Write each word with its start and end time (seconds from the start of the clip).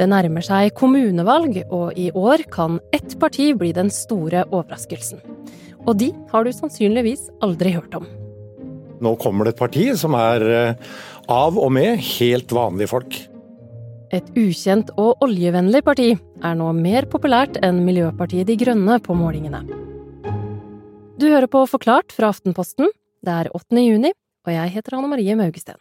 Det 0.00 0.06
nærmer 0.08 0.40
seg 0.40 0.70
kommunevalg, 0.72 1.58
og 1.68 1.98
i 2.00 2.06
år 2.16 2.46
kan 2.48 2.78
ett 2.96 3.18
parti 3.20 3.50
bli 3.52 3.68
den 3.76 3.90
store 3.92 4.46
overraskelsen. 4.46 5.20
Og 5.84 5.98
de 6.00 6.08
har 6.30 6.46
du 6.46 6.54
sannsynligvis 6.56 7.26
aldri 7.44 7.74
hørt 7.74 7.98
om. 7.98 8.06
Nå 9.04 9.12
kommer 9.20 9.44
det 9.44 9.54
et 9.54 9.60
parti 9.60 9.84
som 10.00 10.16
er 10.16 10.44
eh, 10.48 10.94
av 11.28 11.58
og 11.60 11.68
med 11.76 12.00
helt 12.16 12.52
vanlige 12.56 12.92
folk. 12.94 13.18
Et 14.16 14.32
ukjent 14.40 14.88
og 14.96 15.20
oljevennlig 15.26 15.84
parti 15.84 16.08
er 16.16 16.56
nå 16.56 16.70
mer 16.80 17.04
populært 17.12 17.60
enn 17.60 17.84
Miljøpartiet 17.84 18.48
De 18.48 18.56
Grønne 18.56 18.96
på 19.04 19.16
målingene. 19.20 19.66
Du 21.20 21.28
hører 21.28 21.48
på 21.52 21.66
Forklart 21.68 22.16
fra 22.16 22.32
Aftenposten. 22.32 22.88
Det 23.20 23.36
er 23.36 23.52
8. 23.52 23.84
juni, 23.84 24.16
og 24.48 24.56
jeg 24.56 24.76
heter 24.78 24.96
Anne 24.96 25.12
Marie 25.12 25.36
Maugesten. 25.36 25.76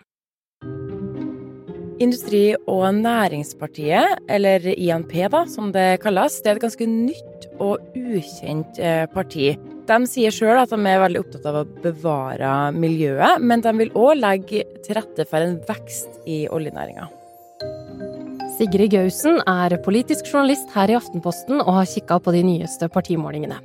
Industri- 2.00 2.56
og 2.72 2.94
Næringspartiet, 2.96 4.22
eller 4.32 4.64
INP 4.72 5.18
da, 5.32 5.44
som 5.52 5.74
det 5.76 6.00
kalles, 6.00 6.38
det 6.40 6.48
er 6.48 6.56
et 6.56 6.64
ganske 6.64 6.88
nytt 6.88 7.48
og 7.60 7.92
ukjent 7.92 8.80
eh, 8.80 9.04
parti. 9.12 9.50
De 9.90 9.98
sier 10.08 10.32
sjøl 10.32 10.62
at 10.62 10.72
de 10.72 10.80
er 10.80 11.02
veldig 11.02 11.24
opptatt 11.26 11.48
av 11.50 11.58
å 11.60 11.68
bevare 11.84 12.52
miljøet, 12.72 13.44
men 13.44 13.66
de 13.66 13.74
vil 13.82 13.92
òg 14.00 14.14
legge 14.22 14.64
til 14.86 14.96
rette 14.96 15.26
for 15.28 15.44
en 15.44 15.58
vekst 15.68 16.22
i 16.30 16.46
oljenæringa. 16.48 17.10
Sigrid 18.56 18.94
Gausen 18.96 19.42
er 19.48 19.76
politisk 19.84 20.32
journalist 20.32 20.72
her 20.76 20.92
i 20.92 20.96
Aftenposten 20.96 21.60
og 21.60 21.74
har 21.82 21.92
kikka 21.92 22.22
på 22.24 22.36
de 22.36 22.46
nyeste 22.48 22.88
partimålingene. 22.92 23.60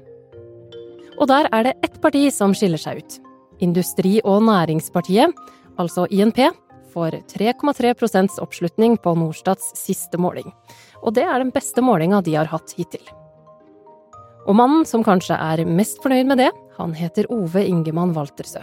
Og 1.20 1.30
der 1.30 1.46
er 1.54 1.68
det 1.68 1.78
ett 1.86 2.00
parti 2.02 2.26
som 2.34 2.54
skiller 2.54 2.82
seg 2.82 2.98
ut. 2.98 3.16
Industri- 3.62 4.22
og 4.26 4.42
Næringspartiet, 4.42 5.30
altså 5.78 6.08
INP, 6.10 6.42
får 6.94 7.18
3,3 7.34 8.38
oppslutning 8.42 8.96
på 9.02 9.14
Norstats 9.18 9.72
siste 9.78 10.20
måling. 10.20 10.48
Og 11.02 11.14
det 11.18 11.26
er 11.26 11.42
den 11.42 11.52
beste 11.54 11.82
målinga 11.84 12.22
de 12.24 12.36
har 12.38 12.50
hatt 12.52 12.74
hittil. 12.78 13.02
Og 14.44 14.56
mannen 14.56 14.84
som 14.88 15.04
kanskje 15.04 15.36
er 15.40 15.64
mest 15.66 16.02
fornøyd 16.04 16.28
med 16.30 16.40
det, 16.42 16.50
han 16.78 16.94
heter 16.96 17.28
Ove 17.32 17.64
Ingemann 17.64 18.14
Waltersø. 18.16 18.62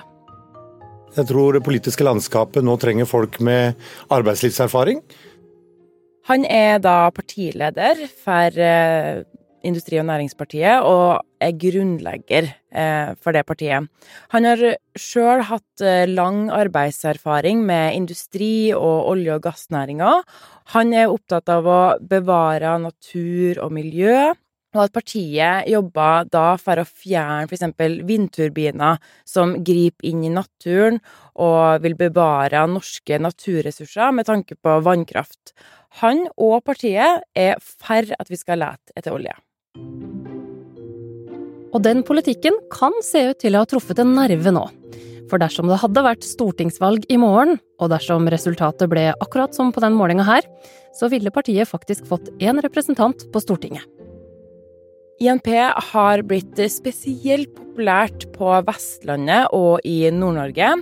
Jeg 1.12 1.28
tror 1.28 1.58
det 1.58 1.66
politiske 1.66 2.06
landskapet 2.08 2.64
nå 2.64 2.78
trenger 2.80 3.10
folk 3.10 3.40
med 3.44 3.76
arbeidslivserfaring. 4.14 5.02
Han 6.30 6.46
er 6.46 6.80
da 6.80 7.10
partileder 7.12 8.06
for 8.22 8.62
eh, 8.62 9.24
Industri- 9.68 10.00
og 10.02 10.08
Næringspartiet, 10.10 10.84
og 10.84 11.22
er 11.42 11.56
grunnlegger 11.58 12.50
eh, 12.50 13.14
for 13.22 13.36
det 13.36 13.46
partiet. 13.46 13.90
Han 14.34 14.48
har 14.48 14.62
sjøl 14.98 15.46
hatt 15.50 15.84
eh, 15.86 16.06
lang 16.10 16.50
arbeidserfaring 16.54 17.64
med 17.66 17.98
industri 17.98 18.72
og 18.74 19.12
olje- 19.14 19.36
og 19.38 19.44
gassnæringa. 19.48 20.14
Han 20.76 20.94
er 20.94 21.12
opptatt 21.12 21.50
av 21.50 21.68
å 21.68 21.82
bevare 22.00 22.78
natur 22.82 23.62
og 23.66 23.76
miljø. 23.76 24.32
Og 24.72 24.86
at 24.86 24.94
partiet 24.96 25.68
jobber 25.68 26.30
da 26.32 26.54
for 26.56 26.80
å 26.80 26.88
fjerne 26.88 27.50
f.eks. 27.50 27.66
vindturbiner 28.08 29.02
som 29.28 29.58
griper 29.68 30.08
inn 30.08 30.24
i 30.24 30.32
naturen, 30.32 31.02
og 31.36 31.84
vil 31.84 31.98
bevare 32.00 32.64
norske 32.72 33.20
naturressurser 33.20 34.16
med 34.16 34.30
tanke 34.32 34.56
på 34.56 34.80
vannkraft. 34.86 35.52
Han 36.00 36.24
og 36.40 36.62
partiet 36.64 37.26
er 37.36 37.60
for 37.60 38.16
at 38.16 38.32
vi 38.32 38.40
skal 38.40 38.64
lete 38.64 38.96
etter 38.96 39.18
olje. 39.18 39.36
Og 41.72 41.80
den 41.86 42.04
politikken 42.04 42.58
kan 42.74 42.96
se 43.06 43.30
ut 43.32 43.40
til 43.44 43.56
å 43.56 43.64
ha 43.64 43.70
truffet 43.70 44.02
en 44.04 44.14
nerve 44.18 44.52
nå. 44.54 44.66
For 45.32 45.40
dersom 45.40 45.70
det 45.72 45.80
hadde 45.80 46.04
vært 46.04 46.28
stortingsvalg 46.28 47.06
i 47.08 47.18
morgen, 47.20 47.56
og 47.80 47.94
dersom 47.94 48.28
resultatet 48.32 48.92
ble 48.92 49.12
akkurat 49.24 49.56
som 49.56 49.72
på 49.72 49.84
den 49.84 49.96
målinga 49.96 50.26
her, 50.28 50.48
så 50.98 51.08
ville 51.12 51.32
partiet 51.32 51.70
faktisk 51.70 52.10
fått 52.10 52.28
én 52.44 52.60
representant 52.60 53.24
på 53.32 53.40
Stortinget. 53.40 53.86
INP 55.22 55.48
har 55.94 56.24
blitt 56.26 56.58
spesielt 56.74 57.54
populært 57.56 58.26
på 58.34 58.52
Vestlandet 58.68 59.54
og 59.56 59.86
i 59.88 60.10
Nord-Norge. 60.12 60.74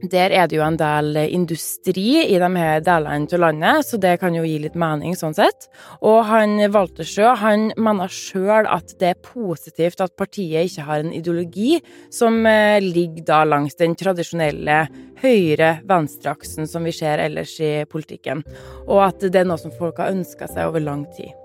Der 0.00 0.32
er 0.32 0.46
det 0.48 0.56
jo 0.56 0.62
en 0.64 0.78
del 0.80 1.18
industri 1.26 2.22
i 2.22 2.38
de 2.40 2.48
her 2.56 2.80
delene 2.84 3.28
av 3.28 3.42
landet, 3.42 3.84
så 3.84 3.98
det 4.00 4.14
kan 4.22 4.32
jo 4.32 4.46
gi 4.46 4.56
litt 4.62 4.78
mening 4.78 5.12
sånn 5.18 5.36
sett. 5.36 5.68
Og 6.00 6.22
han 6.30 6.56
Waltersjø 6.72 7.34
han 7.40 7.68
mener 7.76 8.08
sjøl 8.08 8.68
at 8.70 8.94
det 9.00 9.12
er 9.12 9.20
positivt 9.20 10.00
at 10.00 10.16
partiet 10.16 10.70
ikke 10.70 10.86
har 10.88 11.04
en 11.04 11.12
ideologi 11.12 11.82
som 12.12 12.40
eh, 12.48 12.80
ligger 12.80 13.26
da 13.28 13.42
langs 13.44 13.76
den 13.76 13.96
tradisjonelle 13.98 14.86
høyre-venstre-aksen 15.20 16.68
som 16.70 16.88
vi 16.88 16.96
ser 16.96 17.20
ellers 17.20 17.58
i 17.60 17.84
politikken, 17.90 18.40
og 18.88 19.04
at 19.10 19.28
det 19.28 19.42
er 19.42 19.48
noe 19.48 19.60
som 19.60 19.74
folk 19.76 20.00
har 20.00 20.14
ønska 20.14 20.48
seg 20.48 20.70
over 20.70 20.80
lang 20.80 21.04
tid. 21.18 21.36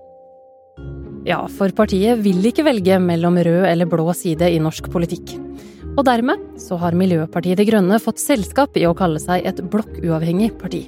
Ja, 1.25 1.39
for 1.49 1.73
partiet 1.75 2.21
vil 2.21 2.43
ikke 2.45 2.67
velge 2.67 2.99
mellom 3.01 3.39
rød 3.41 3.63
eller 3.67 3.89
blå 3.89 4.11
side 4.13 4.47
i 4.53 4.61
norsk 4.61 4.91
politikk. 4.93 5.33
Og 5.95 6.03
dermed 6.03 6.41
så 6.59 6.75
har 6.81 6.95
Miljøpartiet 6.97 7.55
De 7.55 7.63
Grønne 7.69 8.01
fått 8.03 8.19
selskap 8.19 8.75
i 8.75 8.83
å 8.83 8.95
kalle 8.99 9.19
seg 9.23 9.45
et 9.47 9.61
blokkuavhengig 9.71 10.49
parti. 10.59 10.81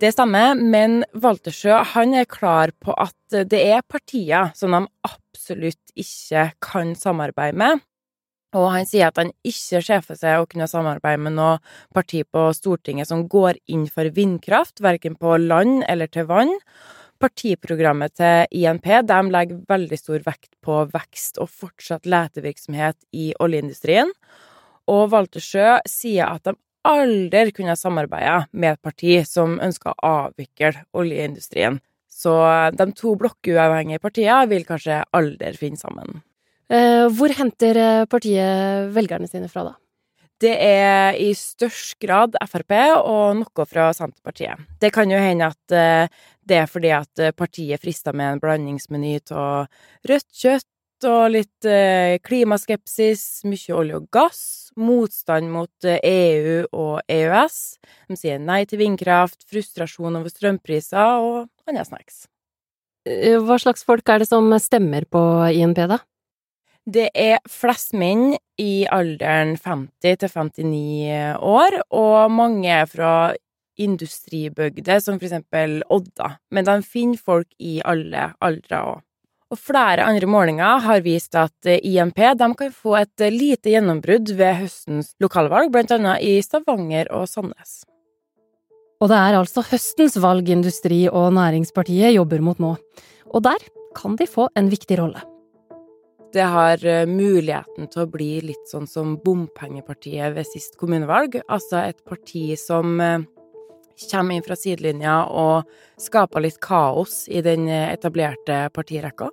Det 0.00 0.08
stemmer, 0.14 0.56
men 0.56 1.02
Waltersjø 1.12 1.76
han 1.92 2.16
er 2.16 2.24
klar 2.24 2.72
på 2.80 2.96
at 2.96 3.36
det 3.52 3.60
er 3.60 3.84
partier 3.84 4.48
som 4.56 4.72
de 4.72 4.80
absolutt 5.04 5.92
ikke 5.92 6.46
kan 6.64 6.96
samarbeide 6.96 7.60
med. 7.60 7.84
Og 8.56 8.70
han 8.72 8.88
sier 8.88 9.10
at 9.10 9.20
han 9.20 9.34
ikke 9.44 9.84
ser 9.84 10.00
for 10.04 10.16
seg 10.16 10.40
å 10.40 10.48
kunne 10.48 10.70
samarbeide 10.72 11.20
med 11.28 11.36
noe 11.36 11.60
parti 11.92 12.24
på 12.24 12.48
Stortinget 12.56 13.12
som 13.12 13.26
går 13.28 13.60
inn 13.72 13.84
for 13.92 14.08
vindkraft, 14.08 14.80
verken 14.80 15.20
på 15.20 15.36
land 15.36 15.84
eller 15.84 16.08
til 16.08 16.28
vann. 16.32 16.56
Partiprogrammet 17.22 18.16
til 18.18 18.58
INP 18.62 18.88
de 19.06 19.20
legger 19.30 19.60
veldig 19.70 19.98
stor 20.00 20.24
vekt 20.26 20.56
på 20.64 20.80
vekst 20.90 21.38
og 21.42 21.50
fortsatt 21.50 22.08
letevirksomhet 22.10 22.98
i 23.14 23.30
oljeindustrien. 23.42 24.10
Og 24.90 25.12
Waltersjø 25.12 25.78
sier 25.88 26.26
at 26.26 26.48
de 26.48 26.56
aldri 26.88 27.54
kunne 27.54 27.78
samarbeide 27.78 28.48
med 28.50 28.74
et 28.74 28.82
parti 28.82 29.20
som 29.28 29.60
ønsker 29.62 29.94
å 29.94 30.12
avvikle 30.26 30.74
oljeindustrien. 30.98 31.78
Så 32.10 32.34
de 32.76 32.86
to 32.98 33.14
blokkuavhengige 33.18 34.02
partiene 34.02 34.50
vil 34.50 34.66
kanskje 34.68 35.00
aldri 35.16 35.54
finne 35.58 35.80
sammen. 35.80 36.20
Eh, 36.72 37.06
hvor 37.12 37.32
henter 37.36 37.78
eh, 37.78 38.04
partiet 38.10 38.90
velgerne 38.94 39.28
sine 39.28 39.48
fra, 39.52 39.64
da? 39.70 39.74
Det 40.42 40.52
er 40.58 41.14
i 41.22 41.30
størst 41.38 42.00
grad 42.02 42.34
Frp 42.50 42.74
og 42.98 43.38
noe 43.38 43.66
fra 43.68 43.90
Senterpartiet. 43.94 44.58
Det 44.82 44.90
kan 44.94 45.10
jo 45.10 45.20
hende 45.22 45.52
at 45.52 45.74
eh, 45.76 46.10
det 46.42 46.58
er 46.64 46.68
fordi 46.70 46.90
at 46.96 47.22
eh, 47.22 47.34
partiet 47.36 47.82
frister 47.82 48.16
med 48.16 48.34
en 48.34 48.42
blandingsmeny 48.42 49.20
av 49.30 49.70
rødt 50.08 50.28
kjøtt 50.34 51.06
og 51.06 51.22
litt 51.34 51.68
eh, 51.68 52.18
klimaskepsis, 52.26 53.44
mye 53.46 53.78
olje 53.78 54.00
og 54.00 54.10
gass, 54.14 54.42
motstand 54.78 55.50
mot 55.52 55.86
EU 55.86 56.58
og 56.72 57.00
EØS. 57.06 57.58
De 58.10 58.18
sier 58.18 58.42
nei 58.42 58.64
til 58.66 58.82
vindkraft, 58.82 59.44
frustrasjon 59.50 60.18
over 60.18 60.32
strømpriser 60.32 61.22
og 61.22 61.70
andre 61.70 61.86
snacks. 61.86 62.24
Hva 63.02 63.58
slags 63.58 63.82
folk 63.86 64.06
er 64.10 64.22
det 64.22 64.30
som 64.30 64.50
stemmer 64.62 65.06
på 65.10 65.22
INP, 65.50 65.86
da? 65.90 66.02
Det 66.82 67.12
er 67.14 67.38
flest 67.46 67.92
menn 67.94 68.32
i 68.58 68.82
alderen 68.90 69.54
50 69.54 70.16
til 70.18 70.32
59 70.32 71.38
år, 71.38 71.76
og 71.94 72.32
mange 72.34 72.72
er 72.74 72.90
fra 72.90 73.12
industribygder, 73.78 74.98
som 74.98 75.20
for 75.20 75.28
eksempel 75.28 75.78
Odda. 75.94 76.36
Men 76.50 76.66
de 76.66 76.76
finner 76.82 77.22
folk 77.22 77.48
i 77.62 77.78
alle 77.86 78.32
aldre 78.42 78.82
òg. 78.82 79.00
Og 79.52 79.60
flere 79.60 80.08
andre 80.08 80.26
målinger 80.26 80.80
har 80.82 81.02
vist 81.04 81.36
at 81.36 81.68
INP 81.68 82.18
kan 82.56 82.72
få 82.72 82.96
et 83.02 83.26
lite 83.30 83.68
gjennombrudd 83.68 84.32
ved 84.34 84.62
høstens 84.64 85.14
lokalvalg, 85.20 85.70
annet 85.76 86.22
i 86.24 86.40
Stavanger 86.42 87.12
og 87.12 87.28
Sandnes. 87.28 87.84
Og 89.02 89.10
det 89.10 89.18
er 89.18 89.36
altså 89.38 89.62
høstens 89.62 90.16
valg 90.16 90.48
Industri- 90.48 91.10
og 91.10 91.34
Næringspartiet 91.34 92.14
jobber 92.16 92.40
mot 92.40 92.58
nå. 92.58 92.76
Og 93.34 93.42
der 93.42 93.60
kan 93.94 94.16
de 94.16 94.26
få 94.26 94.48
en 94.56 94.70
viktig 94.72 94.98
rolle 94.98 95.31
det 96.32 96.46
har 96.48 96.84
eh, 96.86 97.06
muligheten 97.06 97.88
til 97.92 98.04
å 98.04 98.10
bli 98.10 98.30
litt 98.48 98.70
sånn 98.70 98.88
som 98.88 99.16
bompengepartiet 99.24 100.32
ved 100.36 100.48
sist 100.48 100.78
kommunevalg. 100.80 101.38
Altså 101.48 101.82
et 101.84 102.00
parti 102.08 102.52
som 102.60 103.00
eh, 103.00 103.24
kommer 104.08 104.36
inn 104.36 104.46
fra 104.46 104.56
sidelinja 104.56 105.18
og 105.28 105.68
skaper 106.00 106.46
litt 106.46 106.60
kaos 106.64 107.26
i 107.28 107.44
den 107.44 107.68
eh, 107.68 107.90
etablerte 107.92 108.64
partirekka. 108.74 109.28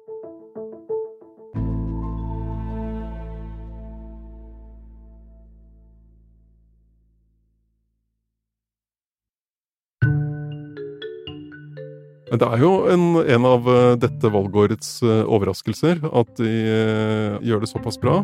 Det 12.30 12.46
er 12.46 12.62
jo 12.62 12.72
en, 12.86 13.06
en, 13.24 13.46
av 13.48 13.68
eh, 13.74 13.96
dette 13.98 14.30
valgårets 14.30 15.00
eh, 15.02 15.22
overraskelser 15.26 16.04
at 16.06 16.30
de 16.38 16.52
eh, 16.62 17.38
gjør 17.48 17.64
det 17.64 17.70
såpass 17.72 17.98
bra. 18.02 18.22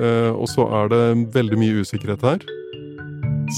Og 0.00 0.46
så 0.48 0.64
er 0.78 0.86
det 0.88 1.00
veldig 1.34 1.56
mye 1.58 1.80
usikkerhet 1.82 2.22
her. 2.24 2.44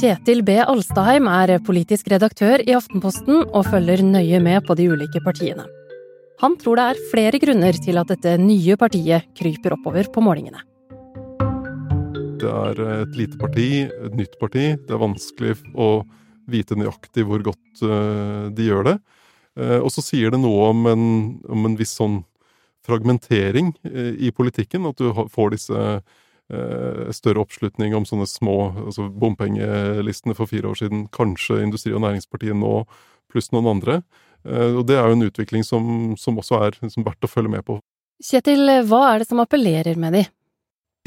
Kjetil 0.01 0.41
B. 0.43 0.57
Alstaheim 0.65 1.29
er 1.31 1.53
politisk 1.63 2.09
redaktør 2.11 2.65
i 2.65 2.73
Aftenposten 2.75 3.45
og 3.45 3.69
følger 3.69 4.01
nøye 4.03 4.41
med 4.43 4.65
på 4.67 4.75
de 4.81 4.89
ulike 4.91 5.21
partiene. 5.23 5.69
Han 6.41 6.57
tror 6.59 6.81
det 6.81 6.87
er 6.89 7.03
flere 7.13 7.39
grunner 7.39 7.77
til 7.85 8.01
at 8.01 8.11
dette 8.11 8.35
nye 8.41 8.79
partiet 8.81 9.29
kryper 9.39 9.77
oppover 9.77 10.09
på 10.11 10.25
målingene. 10.25 10.65
Det 12.41 12.51
er 12.51 12.83
et 12.97 13.15
lite 13.21 13.39
parti, 13.39 13.69
et 13.87 14.19
nytt 14.19 14.41
parti. 14.41 14.73
Det 14.81 14.97
er 14.97 15.05
vanskelig 15.05 15.59
å 15.77 15.93
vite 16.51 16.81
nøyaktig 16.81 17.29
hvor 17.29 17.45
godt 17.53 17.87
de 18.57 18.73
gjør 18.73 18.89
det. 18.89 18.99
Uh, 19.59 19.79
og 19.83 19.91
så 19.95 20.05
sier 20.05 20.33
det 20.33 20.41
noe 20.43 20.71
om 20.73 20.89
en, 20.91 21.07
om 21.51 21.69
en 21.69 21.79
viss 21.79 21.95
sånn 21.99 22.23
fragmentering 22.87 23.73
uh, 23.87 24.13
i 24.17 24.33
politikken. 24.35 24.89
At 24.89 25.01
du 25.01 25.13
får 25.13 25.57
disse 25.57 25.87
større 27.17 27.41
oppslutning 27.41 27.95
om 27.97 28.05
sånne 28.05 28.27
små 28.29 28.57
altså 28.83 29.07
bompengelistene 29.09 30.35
for 30.37 30.51
fire 30.51 30.69
år 30.69 30.77
siden. 30.83 31.07
Kanskje 31.15 31.63
Industri- 31.63 31.95
og 31.97 32.03
Næringspartiet 32.05 32.59
nå, 32.59 32.83
pluss 33.33 33.49
noen 33.55 33.71
andre. 33.71 33.95
Og 34.45 34.83
det 34.85 34.99
er 34.99 35.07
jo 35.09 35.17
en 35.17 35.25
utvikling 35.31 35.65
som, 35.65 35.87
som 36.21 36.37
også 36.43 36.59
er 36.67 36.77
som 36.83 37.07
verdt 37.07 37.25
å 37.25 37.31
følge 37.31 37.55
med 37.55 37.65
på. 37.65 37.79
Kjetil, 38.21 38.69
hva 38.91 39.01
er 39.15 39.23
det 39.23 39.31
som 39.31 39.41
appellerer 39.41 39.97
med 39.97 40.19
de? 40.19 40.27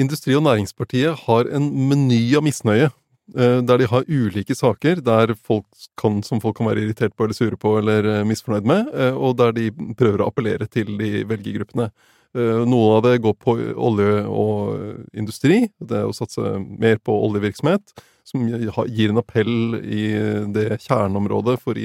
Industri- 0.01 0.35
og 0.39 0.47
Næringspartiet 0.47 1.27
har 1.27 1.51
en 1.53 1.69
meny 1.91 2.23
av 2.39 2.43
misnøye. 2.47 2.89
Eh, 3.33 3.61
der 3.65 3.81
de 3.81 3.87
har 3.89 4.05
ulike 4.05 4.53
saker 4.53 4.99
der 5.01 5.33
folk 5.47 5.65
kan, 5.97 6.19
som 6.23 6.41
folk 6.41 6.59
kan 6.59 6.67
være 6.69 6.83
irritert 6.83 7.15
på 7.17 7.25
eller 7.25 7.33
sure 7.33 7.57
på 7.57 7.71
eller 7.79 8.05
eh, 8.05 8.25
misfornøyd 8.27 8.67
med, 8.69 8.91
eh, 8.93 9.17
og 9.17 9.39
der 9.39 9.55
de 9.55 9.71
prøver 9.97 10.21
å 10.21 10.27
appellere 10.29 10.67
til 10.69 10.93
de 10.99 11.23
velgergruppene. 11.29 11.89
Noe 12.35 12.97
av 12.97 13.05
det 13.05 13.21
går 13.23 13.31
på 13.39 13.53
olje 13.79 14.15
og 14.27 15.13
industri, 15.15 15.69
det 15.79 16.01
å 16.03 16.11
satse 16.11 16.41
mer 16.59 16.97
på 16.99 17.13
oljevirksomhet, 17.29 17.93
som 18.27 18.43
gir 18.43 19.13
en 19.13 19.21
appell 19.21 19.77
i 19.79 20.09
det 20.51 20.81
kjerneområdet 20.83 21.53
for, 21.61 21.79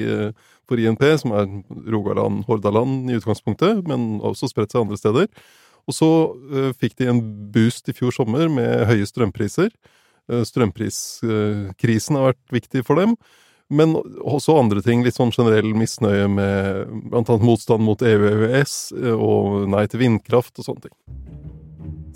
for 0.67 0.81
INP, 0.83 1.05
som 1.21 1.31
er 1.39 1.47
Rogaland, 1.95 2.43
Hordaland 2.49 3.07
i 3.07 3.15
utgangspunktet, 3.21 3.79
men 3.87 4.19
også 4.19 4.51
spredt 4.51 4.75
seg 4.75 4.83
andre 4.83 4.99
steder. 4.99 5.31
Og 5.87 5.95
så 5.95 6.11
fikk 6.83 6.99
de 6.99 7.07
en 7.13 7.23
boost 7.55 7.87
i 7.87 7.95
fjor 7.95 8.11
sommer 8.19 8.51
med 8.51 8.89
høye 8.91 9.07
strømpriser. 9.07 9.71
Uh, 10.31 10.41
strømpriskrisen 10.47 12.17
har 12.17 12.31
vært 12.31 12.55
viktig 12.55 12.85
for 12.87 13.01
dem. 13.01 13.17
Men 13.71 13.95
også 13.95 14.57
andre 14.59 14.83
ting. 14.83 15.03
Litt 15.03 15.15
sånn 15.15 15.31
generell 15.35 15.71
misnøye 15.77 16.27
med 16.31 17.11
annet 17.11 17.45
motstand 17.45 17.83
mot 17.87 18.01
EU 18.03 18.27
og 18.27 18.45
EØS, 18.49 18.75
uh, 18.95 19.15
og 19.15 19.69
nei 19.71 19.85
til 19.91 20.05
vindkraft 20.05 20.59
og 20.59 20.67
sånne 20.67 20.87
ting. 20.87 20.95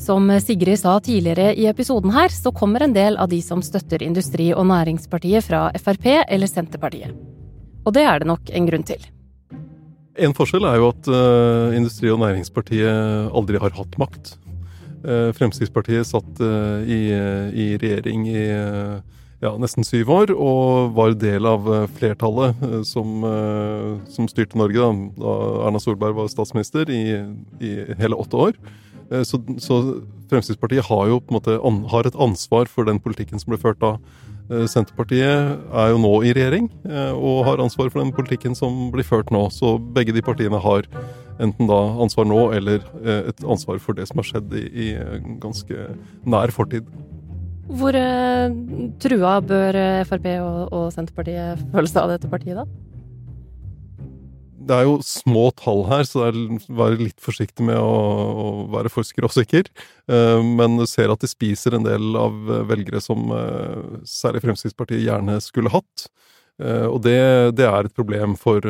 Som 0.01 0.27
Sigrid 0.43 0.81
sa 0.81 0.97
tidligere 0.99 1.53
i 1.55 1.69
episoden 1.71 2.11
her, 2.11 2.29
så 2.29 2.51
kommer 2.51 2.83
en 2.83 2.93
del 2.93 3.15
av 3.17 3.29
de 3.31 3.39
som 3.41 3.61
støtter 3.63 4.03
Industri- 4.03 4.51
og 4.53 4.67
Næringspartiet 4.67 5.47
fra 5.47 5.69
Frp 5.79 6.09
eller 6.27 6.51
Senterpartiet. 6.51 7.15
Og 7.85 7.93
det 7.95 8.03
er 8.03 8.19
det 8.19 8.27
nok 8.27 8.51
en 8.51 8.67
grunn 8.67 8.83
til. 8.85 9.05
En 10.15 10.35
forskjell 10.35 10.67
er 10.67 10.79
jo 10.79 10.89
at 10.91 11.07
uh, 11.11 11.75
Industri- 11.75 12.11
og 12.11 12.19
Næringspartiet 12.23 13.31
aldri 13.35 13.59
har 13.61 13.75
hatt 13.75 13.97
makt. 14.01 14.35
Uh, 15.05 15.29
Fremskrittspartiet 15.37 16.07
satt 16.09 16.41
uh, 16.41 16.81
i, 16.81 17.01
i, 17.53 17.67
regjering 17.81 18.25
i 18.31 18.45
ja, 19.43 19.51
nesten 19.61 19.85
syv 19.85 20.09
år, 20.15 20.31
og 20.33 20.95
var 20.97 21.13
del 21.21 21.45
av 21.45 21.67
flertallet 21.97 22.63
som, 22.87 23.21
som, 24.09 24.29
styrte 24.31 24.57
Norge 24.57 24.79
da, 24.79 24.87
da, 25.19 25.33
Erna 25.67 25.81
Solberg 25.83 26.15
var 26.17 26.31
statsminister 26.31 26.89
i, 26.89 27.03
i 27.59 27.73
hele 27.99 28.17
åtte 28.17 28.39
år. 28.47 28.55
Så, 29.27 29.37
så, 29.61 29.81
Fremskrittspartiet 30.31 30.87
har 30.87 31.11
jo 31.11 31.19
på 31.21 31.35
en 31.35 31.37
måte 31.37 31.59
har 31.91 32.07
et 32.07 32.17
ansvar 32.25 32.71
for 32.71 32.87
den 32.87 32.97
politikken 33.03 33.43
som 33.43 33.53
ble 33.53 33.59
ført 33.61 33.83
da. 33.83 33.97
Eh, 34.45 34.65
Senterpartiet 34.69 35.55
er 35.73 35.91
jo 35.91 36.01
nå 36.01 36.11
i 36.21 36.33
regjering 36.35 36.67
eh, 36.85 37.13
og 37.17 37.45
har 37.47 37.61
ansvar 37.63 37.89
for 37.89 38.03
den 38.03 38.13
politikken 38.13 38.53
som 38.57 38.91
blir 38.93 39.07
ført 39.07 39.31
nå. 39.33 39.47
Så 39.53 39.75
begge 39.95 40.13
de 40.13 40.21
partiene 40.25 40.59
har 40.61 40.85
enten 41.43 41.69
da 41.69 41.79
ansvar 42.03 42.27
nå 42.29 42.39
eller 42.55 42.83
eh, 43.03 43.31
et 43.31 43.43
ansvar 43.43 43.81
for 43.83 43.97
det 43.97 44.07
som 44.09 44.21
har 44.21 44.29
skjedd 44.29 44.55
i, 44.55 44.65
i 44.69 44.87
ganske 45.43 45.89
nær 46.27 46.53
fortid. 46.55 46.87
Hvor 47.65 47.97
uh, 47.97 48.53
trua 49.01 49.39
bør 49.41 49.77
Frp 50.05 50.27
og, 50.37 50.59
og 50.69 50.89
Senterpartiet 50.93 51.63
føle 51.73 51.89
seg 51.89 52.03
av 52.03 52.11
dette 52.13 52.29
partiet, 52.31 52.61
da? 52.61 52.67
det 54.65 54.73
er 54.73 54.87
jo 54.87 54.95
små 55.05 55.51
tall 55.53 55.83
her, 55.85 56.07
så 56.09 56.23
det 56.23 56.29
er 56.31 56.69
være 56.73 56.95
litt 57.03 57.19
forsiktig 57.21 57.67
med 57.67 57.77
å, 57.77 57.89
å 58.41 58.45
være 58.73 58.89
for 58.89 59.05
skråsikker. 59.05 59.69
Uh, 60.09 60.41
men 60.41 60.79
ser 60.89 61.13
at 61.13 61.21
de 61.21 61.29
spiser 61.29 61.77
en 61.77 61.85
del 61.85 62.17
av 62.17 62.33
velgere 62.69 63.01
som 63.03 63.29
særlig 64.09 64.41
Fremskrittspartiet 64.45 65.05
gjerne 65.05 65.37
skulle 65.45 65.73
hatt. 65.73 66.07
Uh, 66.55 66.87
og 66.87 67.01
det, 67.03 67.17
det, 67.59 67.65
er 67.67 67.87
et 67.87 67.95
problem 67.97 68.37
for, 68.39 68.63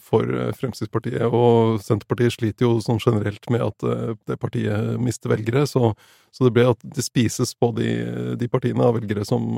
for, 0.00 0.32
Fremskrittspartiet. 0.56 1.26
Og 1.28 1.78
Senterpartiet 1.84 2.38
sliter 2.38 2.68
jo 2.68 2.80
sånn 2.84 3.02
generelt 3.02 3.48
med 3.52 3.66
at 3.66 3.88
det 4.30 4.40
partiet 4.40 4.96
mister 5.02 5.34
velgere. 5.34 5.66
Så, 5.68 5.92
så 6.32 6.48
det 6.48 6.54
ble 6.56 6.70
at 6.72 6.82
det 6.96 7.04
spises 7.04 7.52
på 7.54 7.74
de, 7.76 7.94
de 8.40 8.50
partiene 8.52 8.88
av 8.88 8.96
velgere 8.96 9.26
som, 9.28 9.50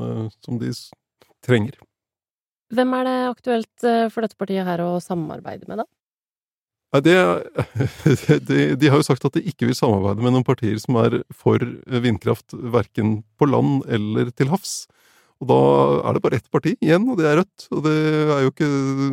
som 0.42 0.58
de 0.58 0.74
trenger. 1.44 1.78
Hvem 2.74 2.96
er 2.98 3.06
det 3.08 3.18
aktuelt 3.28 3.86
eh, 3.86 4.06
for 4.12 4.24
dette 4.24 4.38
partiet 4.40 4.66
her 4.66 4.82
å 4.84 4.96
samarbeide 5.02 5.68
med, 5.68 5.84
da? 5.84 5.88
Det, 7.02 7.14
de, 8.48 8.58
de, 8.78 8.88
har 8.90 9.00
jo 9.00 9.06
sagt 9.06 9.24
at 9.26 9.34
de 9.34 9.42
ikke 9.50 9.66
vil 9.66 9.76
samarbeide 9.76 10.22
med 10.22 10.36
noen 10.36 10.46
partier 10.46 10.78
som 10.78 10.98
er 11.02 11.22
for 11.34 11.62
vindkraft 11.90 12.54
verken 12.54 13.18
på 13.38 13.48
land 13.50 13.82
eller 13.90 14.30
til 14.38 14.52
havs. 14.52 14.84
Og 15.44 15.50
da 15.50 15.60
er 16.08 16.16
det 16.16 16.24
bare 16.24 16.40
ett 16.40 16.50
parti 16.52 16.72
igjen, 16.80 17.04
og 17.12 17.20
det 17.20 17.28
er 17.28 17.42
Rødt. 17.42 17.68
Og 17.70 17.84
det, 17.84 17.94
er 18.24 18.40
jo 18.46 18.52
ikke, 18.54 18.70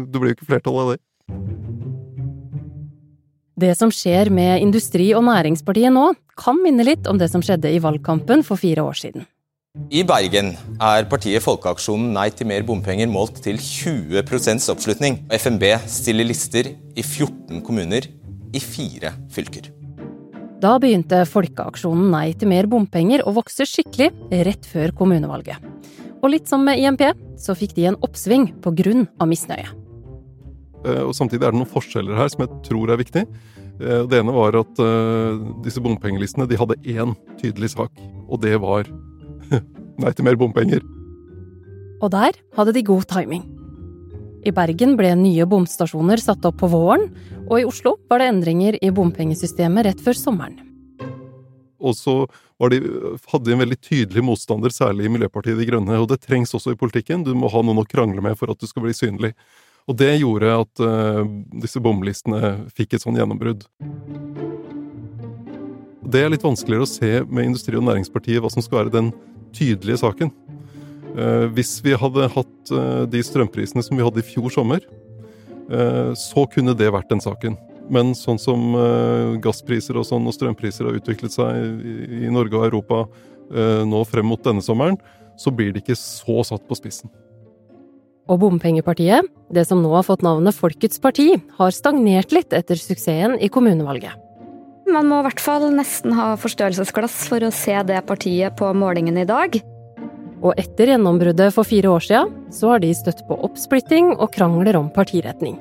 det 0.07 0.21
blir 0.21 0.31
jo 0.31 0.37
ikke 0.39 0.47
flertall 0.47 0.79
av 0.79 0.93
det. 0.93 1.01
Det 3.61 3.75
som 3.77 3.91
skjer 3.93 4.31
med 4.33 4.63
Industri- 4.63 5.11
og 5.13 5.25
Næringspartiet 5.27 5.93
nå, 5.93 6.13
kan 6.39 6.57
minne 6.63 6.85
litt 6.87 7.05
om 7.11 7.19
det 7.19 7.27
som 7.29 7.43
skjedde 7.45 7.69
i 7.69 7.81
valgkampen 7.83 8.45
for 8.47 8.57
fire 8.57 8.87
år 8.87 8.97
siden. 8.97 9.27
I 9.91 10.01
Bergen 10.03 10.49
er 10.83 11.05
partiet 11.07 11.43
Folkeaksjonen 11.45 12.09
Nei 12.15 12.25
til 12.35 12.49
mer 12.49 12.63
bompenger 12.67 13.07
målt 13.11 13.37
til 13.43 13.59
20% 13.61 14.65
oppslutning. 14.73 15.21
FNB 15.31 15.63
stiller 15.87 16.27
lister 16.27 16.73
i 16.73 17.05
14 17.05 17.61
kommuner 17.63 18.07
i 18.51 18.63
fire 18.63 19.13
fylker. 19.31 19.69
Da 20.61 20.75
begynte 20.81 21.23
Folkeaksjonen 21.29 22.11
Nei 22.11 22.33
til 22.37 22.51
mer 22.51 22.67
bompenger 22.71 23.23
å 23.23 23.35
vokse 23.37 23.65
skikkelig 23.65 24.11
rett 24.45 24.67
før 24.67 24.91
kommunevalget. 24.97 25.63
Og 26.21 26.29
litt 26.29 26.49
som 26.49 26.63
med 26.65 26.79
IMP, 26.79 27.01
så 27.41 27.55
fikk 27.57 27.73
de 27.77 27.89
en 27.89 27.99
oppsving 28.05 28.51
av 28.65 29.29
misnøye. 29.29 29.69
Eh, 30.85 31.01
og 31.05 31.13
Samtidig 31.17 31.45
er 31.45 31.53
det 31.53 31.61
noen 31.61 31.69
forskjeller 31.69 32.17
her 32.17 32.29
som 32.31 32.45
jeg 32.45 32.53
tror 32.67 32.93
er 32.93 33.01
viktig. 33.01 33.25
Eh, 33.81 34.03
det 34.09 34.21
ene 34.21 34.33
var 34.35 34.57
at 34.59 34.81
eh, 34.81 35.41
disse 35.65 35.81
bompengelistene 35.81 36.47
de 36.49 36.59
hadde 36.59 36.79
én 36.85 37.15
tydelig 37.41 37.73
sak, 37.75 37.93
og 38.29 38.41
det 38.45 38.57
var 38.61 38.89
Nei 40.01 40.09
til 40.15 40.25
mer 40.25 40.37
bompenger. 40.39 40.79
Og 42.01 42.09
der 42.13 42.37
hadde 42.55 42.73
de 42.73 42.81
god 42.87 43.03
timing. 43.11 43.43
I 44.47 44.53
Bergen 44.55 44.95
ble 44.97 45.11
nye 45.19 45.45
bomstasjoner 45.45 46.17
satt 46.17 46.47
opp 46.47 46.57
på 46.63 46.69
våren, 46.71 47.03
og 47.43 47.59
i 47.59 47.67
Oslo 47.67 47.97
var 48.09 48.23
det 48.23 48.29
endringer 48.31 48.77
i 48.81 48.89
bompengesystemet 48.95 49.85
rett 49.85 50.01
før 50.01 50.17
sommeren. 50.17 50.55
Og 51.81 51.93
så 51.97 52.15
de, 52.69 52.77
hadde 53.31 53.47
de 53.47 53.53
en 53.55 53.63
veldig 53.63 53.79
tydelig 53.81 54.21
motstander, 54.21 54.69
særlig 54.69 55.07
i 55.07 55.11
Miljøpartiet 55.15 55.57
De 55.57 55.65
Grønne. 55.65 55.97
Og 55.97 56.09
det 56.11 56.19
trengs 56.21 56.53
også 56.53 56.75
i 56.75 56.77
politikken. 56.77 57.23
Du 57.25 57.33
må 57.33 57.49
ha 57.49 57.63
noen 57.65 57.81
å 57.81 57.87
krangle 57.89 58.21
med 58.21 58.37
for 58.37 58.53
at 58.53 58.61
du 58.61 58.67
skal 58.69 58.85
bli 58.85 58.93
synlig. 58.93 59.31
Og 59.89 59.97
det 59.97 60.11
gjorde 60.21 60.53
at 60.61 60.83
uh, 60.83 61.23
disse 61.63 61.81
bomlistene 61.81 62.67
fikk 62.77 62.95
et 62.95 63.03
sånn 63.03 63.17
gjennombrudd. 63.17 63.65
Det 66.11 66.21
er 66.21 66.31
litt 66.33 66.45
vanskeligere 66.45 66.85
å 66.85 66.91
se 66.91 67.11
med 67.25 67.49
Industri- 67.49 67.79
og 67.79 67.87
Næringspartiet 67.87 68.43
hva 68.43 68.51
som 68.53 68.61
skal 68.61 68.83
være 68.83 68.93
den 68.93 69.11
tydelige 69.57 70.03
saken. 70.03 70.29
Uh, 71.17 71.49
hvis 71.55 71.79
vi 71.83 71.97
hadde 71.97 72.29
hatt 72.35 72.75
uh, 72.75 73.03
de 73.09 73.23
strømprisene 73.25 73.83
som 73.85 73.97
vi 73.97 74.05
hadde 74.05 74.21
i 74.21 74.29
fjor 74.33 74.53
sommer, 74.53 74.85
så 76.19 76.41
kunne 76.51 76.73
det 76.75 76.89
vært 76.91 77.07
den 77.13 77.21
saken. 77.23 77.53
Men 77.91 78.13
sånn 78.15 78.39
som 78.39 78.71
gasspriser 79.43 79.97
og 79.99 80.05
sånn 80.07 80.27
og 80.29 80.35
strømpriser 80.37 80.87
har 80.87 80.95
utviklet 80.95 81.35
seg 81.35 81.81
i 82.23 82.31
Norge 82.31 82.55
og 82.55 82.69
Europa 82.69 83.01
nå 83.83 83.99
frem 84.07 84.29
mot 84.31 84.39
denne 84.45 84.63
sommeren, 84.63 84.95
så 85.35 85.51
blir 85.51 85.73
det 85.73 85.83
ikke 85.83 85.97
så 85.99 86.39
satt 86.47 86.63
på 86.69 86.77
spissen. 86.79 87.11
Og 88.31 88.39
bompengepartiet, 88.39 89.27
det 89.51 89.65
som 89.67 89.81
nå 89.83 89.91
har 89.91 90.05
fått 90.07 90.23
navnet 90.23 90.55
Folkets 90.55 91.01
parti, 91.03 91.33
har 91.57 91.75
stagnert 91.75 92.31
litt 92.31 92.53
etter 92.55 92.79
suksessen 92.79 93.35
i 93.43 93.49
kommunevalget. 93.51 94.15
Man 94.91 95.07
må 95.09 95.21
i 95.21 95.25
hvert 95.27 95.43
fall 95.43 95.67
nesten 95.75 96.15
ha 96.15 96.33
forstørrelsesglass 96.39 97.25
for 97.31 97.43
å 97.43 97.51
se 97.55 97.75
det 97.87 97.99
partiet 98.07 98.55
på 98.59 98.71
målingen 98.75 99.19
i 99.19 99.27
dag. 99.27 99.57
Og 100.41 100.55
etter 100.59 100.93
gjennombruddet 100.93 101.51
for 101.55 101.67
fire 101.67 101.91
år 101.91 102.05
siden, 102.07 102.31
så 102.55 102.73
har 102.73 102.83
de 102.83 102.93
støtt 102.97 103.25
på 103.27 103.37
oppsplitting 103.45 104.15
og 104.17 104.31
krangler 104.35 104.79
om 104.79 104.89
partiretning. 104.93 105.59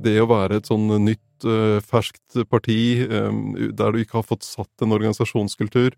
Det 0.00 0.16
å 0.22 0.28
være 0.30 0.60
et 0.60 0.70
sånn 0.70 0.88
nytt, 1.04 1.44
eh, 1.44 1.80
ferskt 1.84 2.40
parti 2.50 2.80
eh, 3.04 3.42
der 3.76 3.92
du 3.92 4.00
ikke 4.00 4.20
har 4.20 4.26
fått 4.28 4.46
satt 4.46 4.84
en 4.84 4.96
organisasjonskultur, 4.96 5.96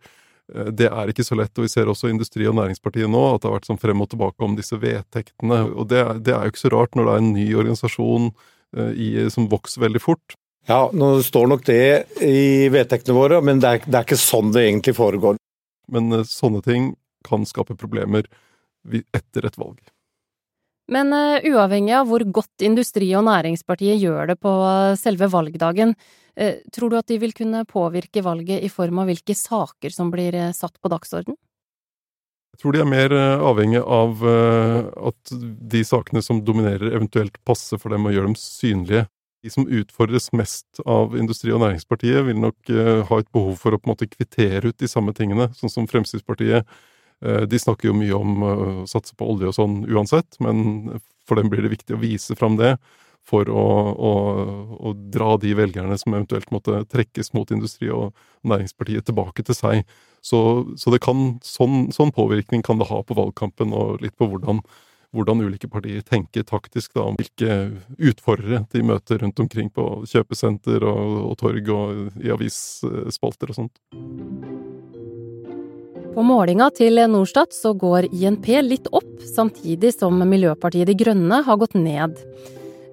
Eh, 0.50 0.70
det 0.74 0.88
er 0.90 1.10
ikke 1.10 1.26
så 1.26 1.38
lett, 1.38 1.54
og 1.56 1.66
vi 1.66 1.72
ser 1.72 1.90
også 1.90 2.10
Industri- 2.10 2.48
og 2.50 2.56
Næringspartiet 2.58 3.10
nå 3.10 3.22
at 3.32 3.42
det 3.42 3.50
har 3.50 3.58
vært 3.58 3.70
sånn 3.70 3.80
frem 3.80 4.04
og 4.04 4.10
tilbake 4.12 4.44
om 4.44 4.56
disse 4.58 4.78
vedtektene. 4.80 5.64
Og 5.72 5.88
det, 5.92 6.04
det 6.26 6.34
er 6.34 6.46
jo 6.46 6.54
ikke 6.54 6.64
så 6.64 6.72
rart 6.74 6.96
når 6.98 7.08
det 7.08 7.14
er 7.14 7.24
en 7.24 7.34
ny 7.36 7.48
organisasjon 7.62 8.32
i, 8.72 9.08
som 9.28 9.50
vokser 9.52 9.82
veldig 9.82 10.00
fort. 10.00 10.32
Ja, 10.64 10.86
nå 10.96 11.18
står 11.26 11.50
nok 11.50 11.66
det 11.66 11.82
i 12.24 12.70
vedtektene 12.72 13.16
våre, 13.18 13.42
men 13.44 13.58
det 13.60 13.68
er, 13.68 13.82
det 13.84 13.98
er 13.98 14.06
ikke 14.06 14.16
sånn 14.16 14.52
det 14.54 14.62
egentlig 14.64 14.94
foregår. 14.96 15.36
Men 15.92 16.22
sånne 16.24 16.62
ting 16.64 16.94
kan 17.26 17.44
skape 17.44 17.76
problemer 17.76 18.24
etter 19.12 19.44
et 19.44 19.58
valg. 19.60 19.76
Men 20.90 21.12
uh, 21.14 21.38
uavhengig 21.46 21.94
av 21.94 22.08
hvor 22.10 22.24
godt 22.34 22.64
Industri- 22.66 23.12
og 23.18 23.26
Næringspartiet 23.28 24.00
gjør 24.02 24.32
det 24.32 24.38
på 24.42 24.50
selve 24.98 25.28
valgdagen, 25.30 25.94
uh, 25.94 26.54
tror 26.74 26.90
du 26.90 26.98
at 26.98 27.08
de 27.12 27.20
vil 27.22 27.34
kunne 27.36 27.62
påvirke 27.68 28.24
valget 28.24 28.64
i 28.64 28.70
form 28.72 29.02
av 29.02 29.10
hvilke 29.10 29.36
saker 29.38 29.94
som 29.94 30.10
blir 30.12 30.34
satt 30.56 30.80
på 30.82 30.90
dagsorden? 30.92 31.38
Jeg 32.52 32.60
tror 32.60 32.74
de 32.74 32.82
er 32.82 32.90
mer 32.90 33.12
avhengig 33.16 33.80
av 33.80 34.20
at 34.28 35.30
de 35.72 35.80
sakene 35.88 36.20
som 36.20 36.42
dominerer, 36.44 36.90
eventuelt 36.92 37.38
passer 37.48 37.80
for 37.80 37.94
dem 37.94 38.04
og 38.04 38.12
gjør 38.12 38.26
dem 38.28 38.34
synlige. 38.36 39.06
De 39.40 39.50
som 39.50 39.64
utfordres 39.64 40.28
mest 40.36 40.82
av 40.84 41.16
Industri- 41.16 41.54
og 41.56 41.62
Næringspartiet, 41.62 42.20
vil 42.26 42.42
nok 42.42 42.72
ha 43.08 43.20
et 43.22 43.30
behov 43.32 43.56
for 43.56 43.72
å 43.72 43.80
på 43.80 43.88
en 43.88 43.94
måte 43.94 44.10
kvittere 44.12 44.68
ut 44.68 44.76
de 44.76 44.90
samme 44.90 45.16
tingene, 45.16 45.48
sånn 45.56 45.72
som 45.72 45.88
Fremskrittspartiet 45.88 46.68
de 47.46 47.60
snakker 47.60 47.90
jo 47.90 47.96
mye 47.96 48.18
om 48.18 48.42
eh, 48.42 48.64
å 48.82 48.88
satse 48.90 49.14
på 49.18 49.28
olje 49.34 49.50
og 49.50 49.56
sånn 49.56 49.82
uansett, 49.90 50.38
men 50.42 50.98
for 51.28 51.38
dem 51.38 51.52
blir 51.52 51.62
det 51.64 51.74
viktig 51.76 51.96
å 51.96 52.02
vise 52.02 52.36
fram 52.38 52.58
det 52.58 52.74
for 53.22 53.46
å, 53.46 53.66
å, 53.94 54.12
å 54.82 54.92
dra 55.14 55.36
de 55.38 55.52
velgerne 55.54 55.96
som 56.00 56.14
eventuelt 56.16 56.50
måtte 56.54 56.82
trekkes 56.90 57.30
mot 57.36 57.50
Industri- 57.54 57.92
og 57.94 58.16
Næringspartiet, 58.42 59.06
tilbake 59.06 59.44
til 59.46 59.54
seg. 59.54 59.92
Så, 60.22 60.40
så 60.78 60.94
kan, 61.02 61.36
sånn, 61.46 61.92
sånn, 61.94 62.10
påvirkning 62.14 62.64
kan 62.66 62.82
det 62.82 62.90
ha 62.90 62.98
på 63.06 63.16
valgkampen, 63.18 63.74
og 63.74 64.02
litt 64.02 64.16
på 64.18 64.26
hvordan, 64.30 64.64
hvordan 65.14 65.44
ulike 65.46 65.70
partier 65.70 66.02
tenker 66.06 66.46
taktisk 66.48 66.96
da, 66.98 67.06
om 67.10 67.20
hvilke 67.20 67.60
utfordrere 68.10 68.64
de 68.74 68.82
møter 68.90 69.22
rundt 69.22 69.42
omkring 69.42 69.70
på 69.70 69.86
kjøpesenter 70.10 70.82
og, 70.82 71.22
og 71.30 71.38
torg 71.42 71.72
og 71.74 72.22
i 72.22 72.34
avisspalter 72.34 73.54
og 73.54 73.62
sånt. 73.62 73.82
På 76.12 76.20
målinga 76.20 76.66
til 76.76 77.00
Norstat 77.08 77.54
så 77.56 77.70
går 77.72 78.10
INP 78.12 78.50
litt 78.66 78.88
opp, 78.92 79.22
samtidig 79.24 79.94
som 79.94 80.18
Miljøpartiet 80.28 80.90
De 80.90 80.96
Grønne 80.98 81.38
har 81.46 81.56
gått 81.56 81.72
ned. 81.78 82.18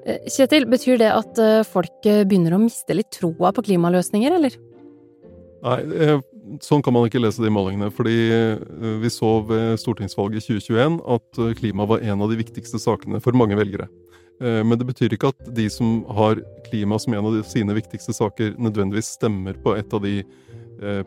Eh, 0.07 0.23
Kjetil, 0.31 0.63
betyr 0.71 1.01
det 1.01 1.09
at 1.11 1.41
eh, 1.43 1.67
folk 1.67 1.99
begynner 2.05 2.55
å 2.55 2.61
miste 2.63 2.95
litt 2.95 3.11
troa 3.17 3.51
på 3.51 3.65
klimaløsninger, 3.67 4.37
eller? 4.39 4.55
Nei, 5.65 5.79
eh, 5.99 6.21
sånn 6.63 6.83
kan 6.85 6.95
man 6.95 7.09
ikke 7.09 7.19
lese 7.19 7.43
de 7.43 7.51
målingene. 7.51 7.91
Fordi 7.91 8.15
vi 9.03 9.11
så 9.11 9.33
ved 9.49 9.75
stortingsvalget 9.83 10.39
i 10.39 10.59
2021 10.61 11.01
at 11.17 11.43
klima 11.59 11.89
var 11.91 12.05
en 12.05 12.23
av 12.23 12.31
de 12.31 12.39
viktigste 12.39 12.79
sakene 12.79 13.19
for 13.23 13.35
mange 13.35 13.59
velgere. 13.59 13.91
Men 14.39 14.79
det 14.79 14.85
betyr 14.87 15.11
ikke 15.11 15.33
at 15.33 15.49
de 15.51 15.65
som 15.67 16.05
har 16.15 16.39
klima 16.69 16.95
som 17.03 17.11
en 17.11 17.25
av 17.27 17.41
sine 17.43 17.75
viktigste 17.75 18.15
saker, 18.15 18.53
nødvendigvis 18.55 19.17
stemmer 19.17 19.57
på 19.59 19.73
et 19.75 19.91
av 19.91 19.99
de 20.05 20.21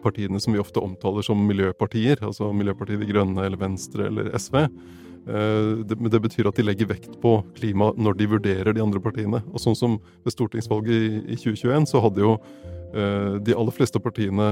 partiene 0.03 0.41
som 0.41 0.53
vi 0.53 0.61
ofte 0.61 0.83
omtaler 0.83 1.25
som 1.27 1.41
miljøpartier, 1.49 2.21
altså 2.27 2.51
Miljøpartiet 2.53 3.01
De 3.01 3.09
Grønne 3.09 3.47
eller 3.47 3.61
Venstre 3.61 4.09
eller 4.11 4.29
SV. 4.37 4.67
Men 5.25 6.09
det, 6.11 6.19
betyr 6.19 6.49
at 6.51 6.57
de 6.59 6.65
legger 6.67 6.89
vekt 6.91 7.13
på 7.23 7.37
klima 7.55 7.93
når 7.95 8.17
de 8.19 8.27
vurderer 8.33 8.75
de 8.75 8.83
andre 8.83 9.01
partiene. 9.01 9.39
Og 9.55 9.63
sånn 9.63 9.79
som 9.79 9.95
ved 10.27 10.35
stortingsvalget 10.35 10.93
i, 10.93 11.21
i 11.31 11.39
2021, 11.39 11.87
så 11.93 12.03
hadde 12.03 12.25
jo 12.25 12.33
eh, 12.35 13.39
de 13.47 13.55
aller 13.55 13.77
fleste 13.77 14.03
partiene 14.03 14.49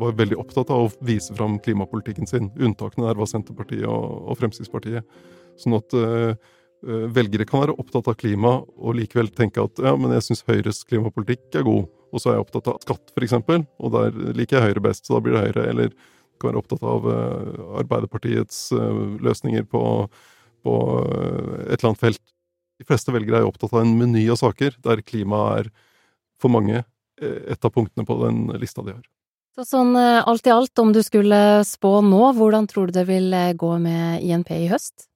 var 0.00 0.16
veldig 0.16 0.40
opptatt 0.40 0.72
av 0.72 0.86
å 0.86 0.94
vise 1.04 1.36
fram 1.36 1.58
klimapolitikken 1.60 2.30
sin. 2.30 2.48
Unntakene 2.56 3.10
der 3.10 3.20
var 3.20 3.28
Senterpartiet 3.28 3.84
og 3.84 4.32
Fremskrittspartiet. 4.40 5.20
Sånn 5.60 5.76
at 5.76 5.94
velgere 6.82 7.44
kan 7.44 7.64
være 7.64 7.76
opptatt 7.80 8.08
av 8.08 8.16
klima 8.16 8.56
og 8.64 8.96
likevel 8.96 9.28
tenke 9.36 9.62
at 9.62 9.80
ja, 9.84 9.92
men 10.00 10.14
jeg 10.16 10.30
syns 10.30 10.46
Høyres 10.48 10.84
klimapolitikk 10.88 11.60
er 11.60 11.66
god. 11.66 11.88
Og 12.10 12.22
så 12.22 12.30
er 12.30 12.38
jeg 12.38 12.46
opptatt 12.46 12.70
av 12.72 12.80
skatt, 12.82 13.12
f.eks., 13.14 13.36
og 13.78 13.92
der 13.94 14.16
liker 14.36 14.58
jeg 14.58 14.70
Høyre 14.70 14.82
best, 14.88 15.06
så 15.06 15.16
da 15.16 15.22
blir 15.24 15.36
det 15.36 15.44
Høyre. 15.48 15.66
Eller 15.70 15.92
kan 16.40 16.50
være 16.50 16.62
opptatt 16.62 16.84
av 16.88 17.06
uh, 17.06 17.78
Arbeiderpartiets 17.82 18.70
uh, 18.72 19.16
løsninger 19.22 19.66
på, 19.68 19.82
på 20.64 20.76
uh, 21.04 21.56
et 21.68 21.76
eller 21.76 21.92
annet 21.92 22.02
felt. 22.02 22.22
De 22.80 22.88
fleste 22.88 23.12
velgere 23.12 23.40
er 23.40 23.44
jo 23.44 23.52
opptatt 23.52 23.74
av 23.76 23.84
en 23.84 23.96
meny 23.98 24.24
av 24.32 24.40
saker, 24.40 24.78
der 24.84 25.04
klima 25.04 25.44
er 25.58 25.70
for 26.40 26.52
mange 26.52 26.82
et 27.20 27.66
av 27.66 27.72
punktene 27.74 28.06
på 28.08 28.14
den 28.22 28.46
lista 28.56 28.80
de 28.80 28.94
har. 28.94 29.02
Så 29.52 29.66
sånn 29.68 29.92
alt 29.92 30.46
i 30.48 30.52
alt, 30.54 30.72
om 30.80 30.94
du 30.96 31.02
skulle 31.04 31.60
spå 31.68 31.98
nå, 32.00 32.20
hvordan 32.38 32.64
tror 32.70 32.88
du 32.88 32.96
det 32.96 33.04
vil 33.10 33.36
gå 33.60 33.74
med 33.82 34.24
INP 34.24 34.54
i 34.56 34.70
høst? 34.70 35.09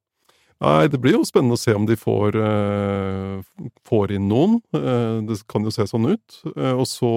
Nei, 0.64 0.88
det 0.88 1.00
blir 1.02 1.18
jo 1.18 1.24
spennende 1.28 1.58
å 1.58 1.60
se 1.60 1.74
om 1.76 1.84
de 1.88 1.96
får, 1.98 2.36
uh, 2.40 3.72
får 3.88 4.14
inn 4.16 4.28
noen. 4.30 4.60
Uh, 4.72 5.20
det 5.28 5.42
kan 5.50 5.64
jo 5.66 5.72
se 5.74 5.84
sånn 5.90 6.14
ut. 6.14 6.38
Uh, 6.54 6.74
og 6.78 6.86
så 6.90 7.14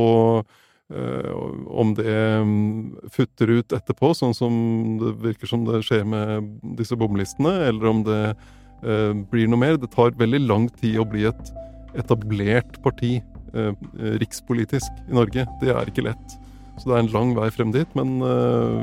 om 0.88 1.90
det 1.98 2.14
um, 2.40 2.94
futter 3.12 3.50
ut 3.58 3.74
etterpå, 3.76 4.14
sånn 4.16 4.32
som 4.32 4.54
det 5.02 5.10
virker 5.20 5.50
som 5.52 5.66
det 5.68 5.82
skjer 5.84 6.06
med 6.08 6.46
disse 6.80 6.96
bomlistene, 6.96 7.52
eller 7.68 7.90
om 7.90 8.06
det 8.08 8.22
blir 9.28 9.50
noe 9.52 9.60
mer. 9.60 9.76
Det 9.82 9.90
tar 9.92 10.16
veldig 10.16 10.40
lang 10.46 10.70
tid 10.80 10.96
å 11.02 11.08
bli 11.12 11.26
et 11.28 11.52
etablert 12.00 12.80
parti 12.86 13.18
rikspolitisk 14.24 15.02
i 15.10 15.18
Norge. 15.20 15.44
Det 15.60 15.74
er 15.76 15.92
ikke 15.92 16.08
lett. 16.08 16.38
Så 16.78 16.88
det 16.88 16.96
er 16.96 17.04
en 17.04 17.12
lang 17.18 17.36
vei 17.36 17.50
frem 17.52 17.76
dit, 17.76 18.00
men 18.00 18.22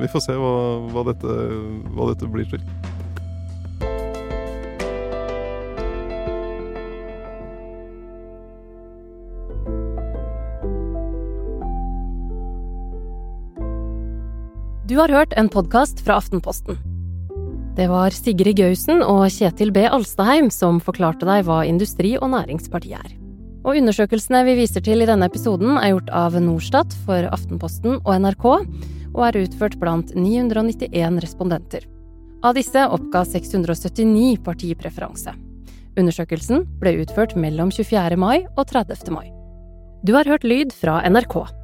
vi 0.02 0.12
får 0.12 0.26
se 0.26 0.36
hva, 0.36 0.52
hva, 0.92 1.06
dette, 1.08 1.38
hva 1.96 2.12
dette 2.12 2.28
blir 2.36 2.52
til. 2.52 2.60
Du 14.94 15.00
har 15.00 15.10
hørt 15.10 15.32
en 15.34 15.48
podkast 15.50 15.98
fra 16.06 16.20
Aftenposten. 16.20 16.76
Det 17.74 17.88
var 17.90 18.14
Sigrid 18.14 18.54
Gausen 18.60 19.00
og 19.02 19.24
Kjetil 19.26 19.72
B. 19.74 19.82
Alstaheim 19.90 20.52
som 20.54 20.76
forklarte 20.78 21.26
deg 21.26 21.48
hva 21.48 21.64
Industri- 21.66 22.12
og 22.14 22.30
Næringspartiet 22.30 23.00
er. 23.00 23.16
Og 23.66 23.80
undersøkelsene 23.80 24.44
vi 24.46 24.54
viser 24.60 24.84
til 24.86 25.02
i 25.02 25.08
denne 25.10 25.26
episoden, 25.26 25.72
er 25.80 25.96
gjort 25.96 26.12
av 26.14 26.36
Norstat 26.38 26.94
for 27.08 27.26
Aftenposten 27.34 27.96
og 27.96 28.12
NRK, 28.22 28.46
og 29.16 29.18
er 29.26 29.40
utført 29.40 29.74
blant 29.82 30.14
991 30.14 31.18
respondenter. 31.26 31.90
Av 32.46 32.54
disse 32.54 32.86
oppga 32.86 33.24
679 33.32 34.38
partipreferanse. 34.46 35.34
Undersøkelsen 35.98 36.68
ble 36.78 37.00
utført 37.02 37.34
mellom 37.34 37.74
24. 37.74 38.14
mai 38.14 38.46
og 38.54 38.62
30. 38.70 39.10
mai. 39.10 39.26
Du 40.06 40.14
har 40.14 40.30
hørt 40.30 40.46
lyd 40.46 40.70
fra 40.70 41.00
NRK. 41.02 41.63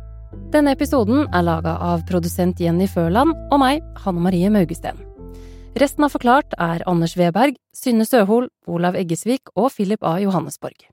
Denne 0.50 0.74
episoden 0.74 1.26
er 1.34 1.46
laga 1.46 1.76
av 1.78 2.04
produsent 2.08 2.60
Jenny 2.62 2.88
Førland 2.90 3.34
og 3.50 3.60
meg, 3.62 3.84
Hanne 4.04 4.22
Marie 4.24 4.50
Maugesten. 4.50 4.98
Resten 5.78 6.06
av 6.06 6.14
Forklart 6.14 6.56
er 6.58 6.82
Anders 6.90 7.14
Weberg, 7.18 7.58
Synne 7.70 8.06
Søhol, 8.06 8.50
Olav 8.66 8.98
Eggesvik 8.98 9.54
og 9.54 9.70
Philip 9.76 10.02
A. 10.02 10.18
Johannesborg. 10.22 10.89